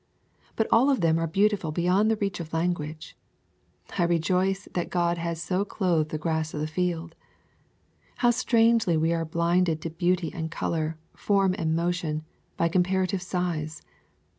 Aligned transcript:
But 0.55 0.65
all 0.71 0.89
of 0.89 1.01
them 1.01 1.19
are 1.19 1.27
beautiful 1.27 1.71
beyond 1.71 2.09
the 2.09 2.15
reach 2.15 2.39
of 2.39 2.53
language. 2.53 3.15
I 3.99 4.03
re 4.05 4.17
joice 4.19 4.67
that 4.73 4.89
God 4.89 5.19
has 5.19 5.39
"so 5.39 5.63
clothed 5.63 6.09
the 6.09 6.17
grass 6.17 6.55
of 6.55 6.59
the 6.59 6.65
field."" 6.65 7.13
How 8.15 8.31
strangely 8.31 8.97
we 8.97 9.13
are 9.13 9.25
blinded 9.25 9.79
to 9.81 9.91
beauty 9.91 10.33
and 10.33 10.49
color, 10.49 10.97
form 11.15 11.53
and 11.55 11.75
motion, 11.75 12.25
by 12.57 12.67
comparative 12.67 13.21
size! 13.21 13.83